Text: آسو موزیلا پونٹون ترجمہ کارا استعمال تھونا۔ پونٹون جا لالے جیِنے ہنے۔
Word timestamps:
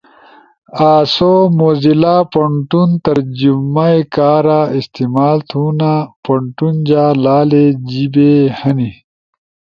آسو 0.93 1.31
موزیلا 1.57 2.15
پونٹون 2.31 2.89
ترجمہ 3.05 3.85
کارا 4.13 4.61
استعمال 4.79 5.37
تھونا۔ 5.49 5.93
پونٹون 6.23 6.73
جا 6.87 7.05
لالے 7.23 7.65
جیِنے 7.89 8.33
ہنے۔ 8.59 8.91